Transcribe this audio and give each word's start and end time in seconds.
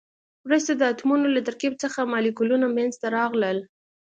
وروسته 0.45 0.71
د 0.75 0.81
اتمونو 0.91 1.25
له 1.35 1.41
ترکیب 1.47 1.73
څخه 1.83 2.09
مالیکولونه 2.13 2.67
منځ 2.77 2.93
ته 3.01 3.07
راغلل. 3.17 3.57